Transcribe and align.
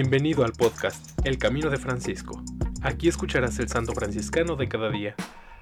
Bienvenido 0.00 0.44
al 0.44 0.52
podcast 0.52 1.18
El 1.26 1.38
Camino 1.38 1.70
de 1.70 1.76
Francisco. 1.76 2.40
Aquí 2.82 3.08
escucharás 3.08 3.58
el 3.58 3.66
santo 3.66 3.94
franciscano 3.94 4.54
de 4.54 4.68
cada 4.68 4.90
día. 4.90 5.16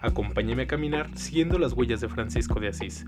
Acompáñame 0.00 0.62
a 0.62 0.66
caminar 0.68 1.10
siguiendo 1.18 1.58
las 1.58 1.72
huellas 1.72 2.00
de 2.00 2.08
Francisco 2.08 2.60
de 2.60 2.68
Asís. 2.68 3.06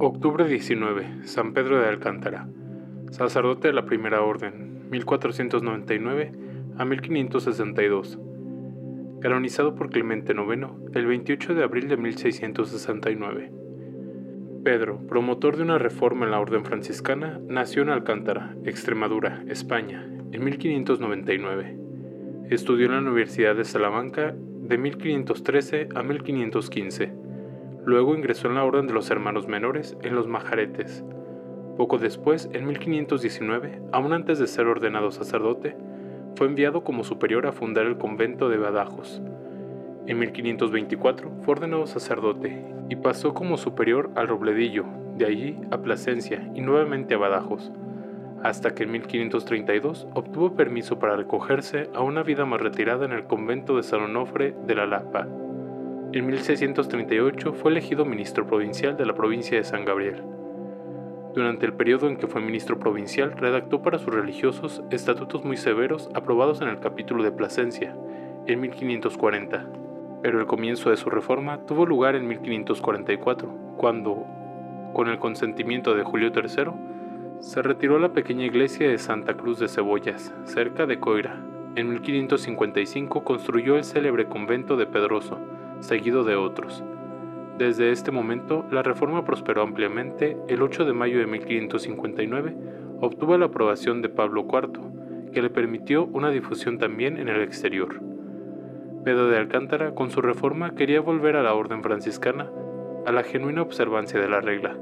Octubre 0.00 0.48
19. 0.48 1.24
San 1.28 1.54
Pedro 1.54 1.80
de 1.80 1.88
Alcántara. 1.88 2.48
Sacerdote 3.10 3.68
de 3.68 3.74
la 3.74 3.86
Primera 3.86 4.22
Orden, 4.22 4.88
1499 4.90 6.32
a 6.76 6.84
1562. 6.84 8.18
Canonizado 9.20 9.74
por 9.74 9.90
Clemente 9.90 10.32
IX 10.32 10.68
el 10.94 11.06
28 11.06 11.54
de 11.54 11.64
abril 11.64 11.88
de 11.88 11.96
1669. 11.96 13.52
Pedro, 14.64 14.98
promotor 15.06 15.56
de 15.56 15.62
una 15.62 15.78
reforma 15.78 16.24
en 16.26 16.32
la 16.32 16.40
Orden 16.40 16.64
franciscana, 16.64 17.40
nació 17.48 17.82
en 17.82 17.90
Alcántara, 17.90 18.56
Extremadura, 18.64 19.44
España, 19.48 20.06
en 20.32 20.44
1599. 20.44 21.78
Estudió 22.50 22.86
en 22.86 22.92
la 22.92 22.98
Universidad 22.98 23.56
de 23.56 23.64
Salamanca 23.64 24.34
de 24.36 24.78
1513 24.78 25.88
a 25.94 26.02
1515 26.02 27.26
Luego 27.86 28.16
ingresó 28.16 28.48
en 28.48 28.56
la 28.56 28.64
Orden 28.64 28.88
de 28.88 28.94
los 28.94 29.12
Hermanos 29.12 29.46
Menores 29.46 29.96
en 30.02 30.16
los 30.16 30.26
Majaretes. 30.26 31.04
Poco 31.76 31.98
después, 31.98 32.48
en 32.54 32.66
1519, 32.66 33.82
aún 33.92 34.14
antes 34.14 34.38
de 34.38 34.46
ser 34.46 34.66
ordenado 34.66 35.10
sacerdote, 35.10 35.76
fue 36.34 36.46
enviado 36.46 36.84
como 36.84 37.04
superior 37.04 37.46
a 37.46 37.52
fundar 37.52 37.86
el 37.86 37.98
convento 37.98 38.48
de 38.48 38.56
Badajos. 38.56 39.20
En 40.06 40.18
1524 40.18 41.30
fue 41.42 41.52
ordenado 41.52 41.86
sacerdote 41.86 42.64
y 42.88 42.96
pasó 42.96 43.34
como 43.34 43.58
superior 43.58 44.10
al 44.14 44.28
Robledillo, 44.28 44.84
de 45.16 45.26
allí 45.26 45.58
a 45.70 45.78
Plasencia 45.78 46.50
y 46.54 46.62
nuevamente 46.62 47.14
a 47.14 47.18
Badajos, 47.18 47.72
hasta 48.42 48.74
que 48.74 48.84
en 48.84 48.92
1532 48.92 50.06
obtuvo 50.14 50.54
permiso 50.54 50.98
para 50.98 51.16
recogerse 51.16 51.90
a 51.94 52.02
una 52.02 52.22
vida 52.22 52.46
más 52.46 52.60
retirada 52.60 53.04
en 53.04 53.12
el 53.12 53.24
convento 53.24 53.76
de 53.76 53.82
San 53.82 54.00
Onofre 54.00 54.54
de 54.66 54.74
la 54.74 54.86
Lapa. 54.86 55.26
En 56.12 56.26
1638 56.26 57.52
fue 57.52 57.70
elegido 57.70 58.04
ministro 58.04 58.46
provincial 58.46 58.96
de 58.96 59.04
la 59.04 59.14
provincia 59.14 59.58
de 59.58 59.64
San 59.64 59.84
Gabriel. 59.84 60.22
Durante 61.36 61.66
el 61.66 61.74
periodo 61.74 62.08
en 62.08 62.16
que 62.16 62.28
fue 62.28 62.40
ministro 62.40 62.78
provincial, 62.78 63.32
redactó 63.32 63.82
para 63.82 63.98
sus 63.98 64.14
religiosos 64.14 64.82
estatutos 64.90 65.44
muy 65.44 65.58
severos 65.58 66.08
aprobados 66.14 66.62
en 66.62 66.68
el 66.68 66.80
capítulo 66.80 67.22
de 67.22 67.30
Plasencia, 67.30 67.94
en 68.46 68.58
1540. 68.58 69.66
Pero 70.22 70.40
el 70.40 70.46
comienzo 70.46 70.88
de 70.88 70.96
su 70.96 71.10
reforma 71.10 71.60
tuvo 71.66 71.84
lugar 71.84 72.16
en 72.16 72.26
1544, 72.26 73.54
cuando, 73.76 74.24
con 74.94 75.08
el 75.08 75.18
consentimiento 75.18 75.94
de 75.94 76.04
Julio 76.04 76.32
III, 76.34 76.72
se 77.40 77.60
retiró 77.60 77.96
a 77.96 78.00
la 78.00 78.14
pequeña 78.14 78.46
iglesia 78.46 78.88
de 78.88 78.96
Santa 78.96 79.34
Cruz 79.34 79.58
de 79.58 79.68
Cebollas, 79.68 80.34
cerca 80.44 80.86
de 80.86 80.98
Coira. 81.00 81.38
En 81.74 81.90
1555 81.90 83.24
construyó 83.24 83.76
el 83.76 83.84
célebre 83.84 84.24
convento 84.24 84.78
de 84.78 84.86
Pedroso, 84.86 85.38
seguido 85.80 86.24
de 86.24 86.34
otros. 86.34 86.82
Desde 87.58 87.90
este 87.90 88.10
momento, 88.10 88.66
la 88.70 88.82
reforma 88.82 89.24
prosperó 89.24 89.62
ampliamente. 89.62 90.36
El 90.46 90.60
8 90.60 90.84
de 90.84 90.92
mayo 90.92 91.18
de 91.18 91.26
1559 91.26 92.54
obtuvo 93.00 93.38
la 93.38 93.46
aprobación 93.46 94.02
de 94.02 94.10
Pablo 94.10 94.46
IV, 94.46 95.32
que 95.32 95.40
le 95.40 95.48
permitió 95.48 96.04
una 96.04 96.28
difusión 96.28 96.76
también 96.76 97.16
en 97.16 97.30
el 97.30 97.40
exterior. 97.40 98.02
Pedro 99.04 99.28
de 99.28 99.38
Alcántara, 99.38 99.94
con 99.94 100.10
su 100.10 100.20
reforma, 100.20 100.74
quería 100.74 101.00
volver 101.00 101.34
a 101.36 101.42
la 101.42 101.54
orden 101.54 101.82
franciscana, 101.82 102.50
a 103.06 103.12
la 103.12 103.22
genuina 103.22 103.62
observancia 103.62 104.20
de 104.20 104.28
la 104.28 104.42
regla. 104.42 104.76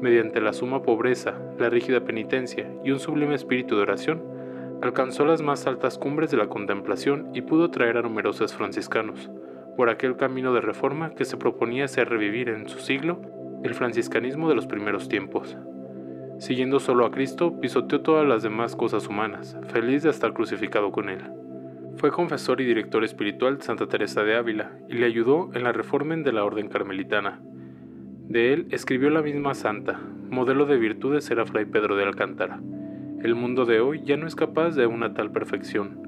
Mediante 0.00 0.40
la 0.40 0.52
suma 0.52 0.82
pobreza, 0.82 1.38
la 1.60 1.70
rígida 1.70 2.00
penitencia 2.00 2.68
y 2.82 2.90
un 2.90 2.98
sublime 2.98 3.36
espíritu 3.36 3.76
de 3.76 3.82
oración, 3.82 4.24
alcanzó 4.82 5.24
las 5.26 5.42
más 5.42 5.68
altas 5.68 5.96
cumbres 5.96 6.32
de 6.32 6.38
la 6.38 6.48
contemplación 6.48 7.28
y 7.34 7.42
pudo 7.42 7.70
traer 7.70 7.98
a 7.98 8.02
numerosos 8.02 8.52
franciscanos 8.52 9.30
por 9.76 9.90
aquel 9.90 10.16
camino 10.16 10.52
de 10.52 10.60
reforma 10.60 11.10
que 11.10 11.24
se 11.24 11.36
proponía 11.36 11.84
hacer 11.84 12.08
revivir 12.08 12.48
en 12.48 12.68
su 12.68 12.78
siglo 12.78 13.20
el 13.62 13.74
franciscanismo 13.74 14.48
de 14.48 14.54
los 14.54 14.66
primeros 14.66 15.08
tiempos. 15.08 15.56
Siguiendo 16.38 16.80
solo 16.80 17.06
a 17.06 17.10
Cristo, 17.10 17.60
pisoteó 17.60 18.00
todas 18.02 18.26
las 18.26 18.42
demás 18.42 18.76
cosas 18.76 19.06
humanas, 19.08 19.56
feliz 19.68 20.02
de 20.02 20.10
estar 20.10 20.32
crucificado 20.34 20.92
con 20.92 21.08
él. 21.08 21.22
Fue 21.96 22.10
confesor 22.10 22.60
y 22.60 22.66
director 22.66 23.04
espiritual 23.04 23.56
de 23.56 23.64
Santa 23.64 23.86
Teresa 23.86 24.22
de 24.22 24.36
Ávila 24.36 24.72
y 24.88 24.94
le 24.94 25.06
ayudó 25.06 25.50
en 25.54 25.64
la 25.64 25.72
reforma 25.72 26.16
de 26.16 26.32
la 26.32 26.44
orden 26.44 26.68
carmelitana. 26.68 27.40
De 28.28 28.52
él 28.52 28.66
escribió 28.70 29.08
la 29.08 29.22
misma 29.22 29.54
santa, 29.54 29.98
modelo 30.30 30.66
de 30.66 30.76
virtudes 30.76 31.30
era 31.30 31.46
Fray 31.46 31.64
Pedro 31.64 31.96
de 31.96 32.04
Alcántara. 32.04 32.60
El 33.22 33.34
mundo 33.34 33.64
de 33.64 33.80
hoy 33.80 34.02
ya 34.04 34.18
no 34.18 34.26
es 34.26 34.34
capaz 34.34 34.76
de 34.76 34.86
una 34.86 35.14
tal 35.14 35.30
perfección, 35.30 36.05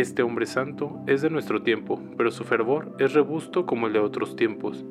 este 0.00 0.22
hombre 0.22 0.46
santo 0.46 1.00
es 1.08 1.22
de 1.22 1.30
nuestro 1.30 1.62
tiempo, 1.62 2.00
pero 2.16 2.30
su 2.30 2.44
fervor 2.44 2.94
es 3.00 3.14
robusto 3.14 3.66
como 3.66 3.88
el 3.88 3.92
de 3.92 3.98
otros 3.98 4.36
tiempos. 4.36 4.86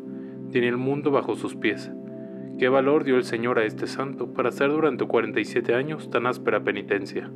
Tiene 0.52 0.68
el 0.68 0.76
mundo 0.76 1.12
bajo 1.12 1.36
sus 1.36 1.56
pies. 1.56 1.90
¿Qué 2.60 2.68
valor 2.68 3.06
dio 3.06 3.16
el 3.16 3.24
Señor 3.24 3.58
a 3.58 3.64
este 3.64 3.88
santo 3.88 4.34
para 4.34 4.50
hacer 4.50 4.70
durante 4.70 5.06
47 5.06 5.74
años 5.76 6.10
tan 6.10 6.28
áspera 6.28 6.62
penitencia? 6.62 7.32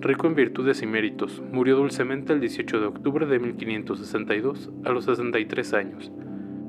Rico 0.00 0.28
en 0.28 0.36
virtudes 0.36 0.80
y 0.82 0.86
méritos, 0.86 1.42
murió 1.50 1.76
dulcemente 1.76 2.32
el 2.32 2.40
18 2.40 2.80
de 2.80 2.86
octubre 2.86 3.26
de 3.26 3.40
1562 3.40 4.70
a 4.84 4.90
los 4.90 5.06
63 5.06 5.74
años. 5.74 6.12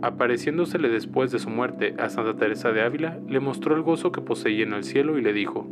Apareciéndosele 0.01 0.90
después 0.90 1.31
de 1.31 1.38
su 1.38 1.51
muerte 1.51 1.94
a 2.00 2.09
Santa 2.09 2.38
Teresa 2.38 2.72
de 2.72 2.81
Ávila, 2.81 3.19
le 3.28 3.40
mostró 3.40 3.75
el 3.75 3.84
gozo 3.84 4.12
que 4.12 4.22
poseía 4.22 4.63
en 4.63 4.74
el 4.74 4.84
cielo 4.84 5.19
y 5.19 5.22
le 5.22 5.34
dijo, 5.34 5.68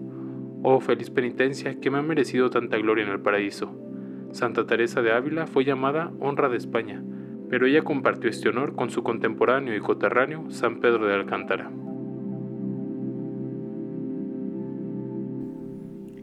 Oh 0.61 0.79
feliz 0.81 1.09
penitencia 1.09 1.79
que 1.79 1.89
me 1.89 1.97
ha 1.97 2.03
merecido 2.03 2.51
tanta 2.51 2.77
gloria 2.77 3.05
en 3.05 3.11
el 3.11 3.21
paraíso. 3.21 3.86
Santa 4.31 4.65
Teresa 4.65 5.01
de 5.01 5.11
Ávila 5.11 5.47
fue 5.47 5.63
llamada 5.63 6.11
Honra 6.19 6.49
de 6.49 6.57
España, 6.57 7.03
pero 7.49 7.65
ella 7.65 7.83
compartió 7.83 8.29
este 8.29 8.49
honor 8.49 8.75
con 8.75 8.89
su 8.89 9.03
contemporáneo 9.03 9.75
y 9.75 9.79
coterráneo 9.79 10.49
San 10.49 10.79
Pedro 10.79 11.07
de 11.07 11.15
Alcántara. 11.15 11.71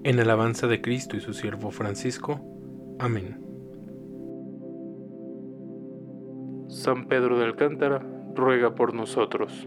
En 0.05 0.21
alabanza 0.21 0.67
de 0.67 0.83
Cristo 0.83 1.17
y 1.17 1.21
su 1.21 1.33
siervo 1.33 1.71
Francisco. 1.71 2.41
Amén. 2.99 3.41
San 6.69 7.07
Pedro 7.07 7.39
de 7.39 7.47
Alcántara, 7.47 8.05
ruega 8.35 8.75
por 8.75 8.93
nosotros. 8.93 9.67